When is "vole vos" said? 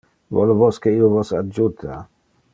0.37-0.79